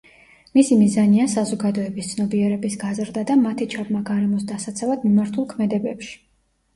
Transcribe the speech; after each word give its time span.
მისი 0.59 0.75
მიზანია 0.77 1.25
საზოგადოების 1.33 2.07
ცნობიერების 2.13 2.77
გაზრდა 2.83 3.23
და 3.33 3.35
მათი 3.41 3.67
ჩაბმა 3.73 4.01
გარემოს 4.07 4.47
დასაცავად 4.53 5.05
მიმართულ 5.09 5.47
ქმედებებში. 5.53 6.11